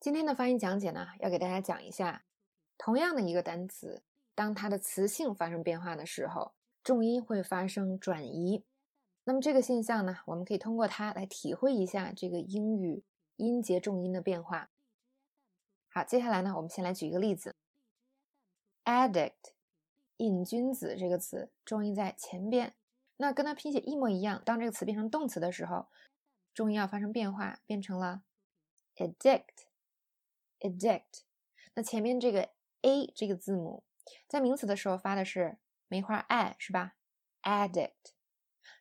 [0.00, 2.24] 今天的发音讲解呢，要给大家讲一下，
[2.78, 4.02] 同样的一个单词，
[4.34, 8.64] 当它的词性发生变化的时候，重音会发生转移。
[9.24, 13.04] 那么这个现象呢，我们可以通过它来体会一下这个英语
[13.36, 14.70] 音节重音的变化。
[15.90, 17.54] 好，接下来呢，我们先来举一个例子
[18.86, 19.52] ，addict，
[20.16, 22.74] 瘾君子这个词重音在前边，
[23.18, 24.40] 那跟它拼写一模一样。
[24.46, 25.88] 当这个词变成动词的时候，
[26.54, 28.22] 重音要发生变化，变成了
[28.96, 29.68] addict。
[30.60, 31.22] addict，
[31.74, 32.50] 那前面这个
[32.82, 33.84] a 这个字母，
[34.28, 36.96] 在名词的时候发的是梅花 i 是吧
[37.42, 38.12] ？addict，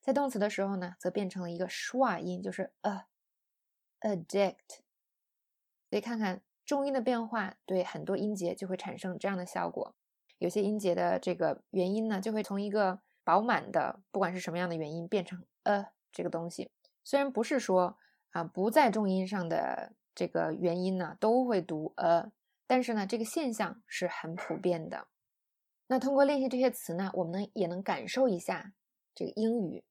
[0.00, 4.80] 在动词的时候呢，则变成了一个 schwa 音，就是 a，addict。
[5.88, 9.94] 所以看看重音的变化，对很多音节就会产生这样的效果。
[10.38, 16.70] 有些音节的这个元音呢，就会从一个饱满的，不管是什么样的元音，变成 a 这个东西。
[17.04, 17.98] 虽然不是说
[18.30, 19.94] 啊不在重音上的。
[20.18, 22.32] 这个元音呢都会读呃，
[22.66, 25.06] 但是呢这个现象是很普遍的。
[25.86, 28.72] 那通过练习这些词呢，我们呢也能感受一下
[29.14, 29.84] 这个英语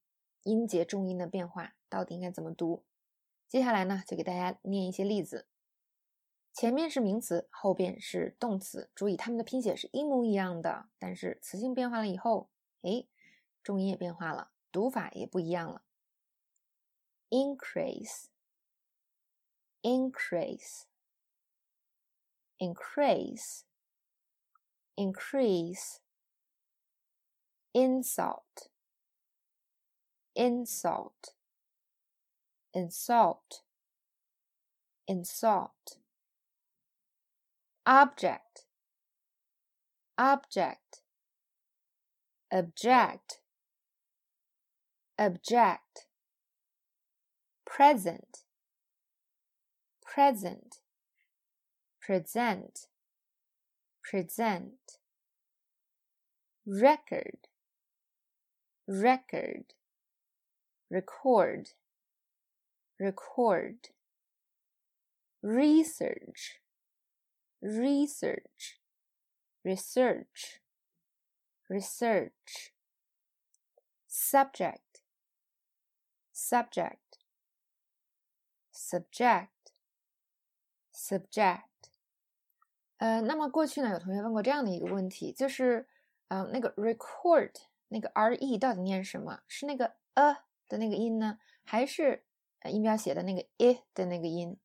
[0.43, 2.83] 音节重音的变化到底应该怎么读。
[3.47, 5.47] 接下来呢就给大家念一些例子，
[6.51, 12.49] 前面是名词，后边是动词，注意它们的拼写是一模一样的，但是词性变化了以后，
[12.81, 13.07] 哎，
[13.63, 15.83] 重音也变化了，读法也不一样了。
[17.29, 18.25] Increase。
[19.83, 20.85] Increase
[22.59, 23.63] increase
[24.97, 25.99] increase
[27.73, 28.69] insult
[30.35, 31.33] insult
[32.73, 33.61] insult
[35.07, 35.97] insult
[37.85, 38.65] object
[40.17, 41.01] object
[42.51, 43.39] object
[45.19, 46.07] object
[47.65, 48.39] present
[50.17, 50.77] present,
[52.01, 52.87] present,
[54.03, 54.97] present,
[56.65, 57.37] record,
[58.87, 59.65] record,
[60.89, 61.69] record,
[62.99, 63.75] record,
[65.43, 66.61] research,
[67.61, 68.79] research,
[69.63, 70.61] research,
[71.69, 72.71] research,
[74.07, 75.01] subject,
[76.33, 77.19] subject,
[78.71, 79.56] subject.
[81.07, 81.61] subject，
[82.97, 85.87] 呃，那么过去呢，有同学问过这样的一个问题，就是，
[86.27, 87.51] 嗯，那个 record
[87.87, 89.39] 那个 r e 到底念什么？
[89.47, 92.25] 是那个 a 的那个音呢，还是
[92.65, 94.57] 音标写的那个 i 的那个音？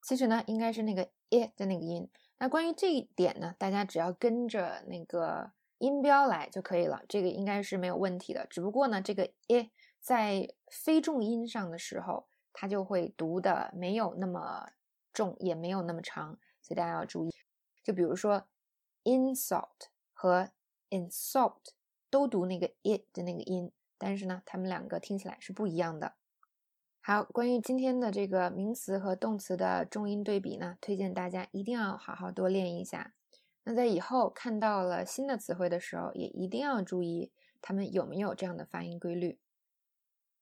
[0.00, 2.08] 其实呢，应该是那个 i 的那个音。
[2.38, 8.46] 那关于这一点呢，大家只要跟着那个音标来就可以了，这个应该是没有问题的。
[8.48, 9.70] 只不过呢，这个 i
[10.00, 14.70] 在非重音上的时候，它就会读的没有那么。
[15.14, 17.30] 重也没有那么长，所以大家要注意。
[17.82, 18.46] 就比如说
[19.04, 20.50] ，insult 和
[20.90, 21.60] insult
[22.10, 26.14] 都读那个 it 的那个音，但是呢，它们两个听起来是不一样的。
[27.00, 33.14] 好，关于今天的这个名词和动词的重音对比呢，推荐大家一定要好好多练一下。
[33.64, 39.38] 那在以后看到了新的词汇的时候，也一定要注意它们有没有这样的发音规律。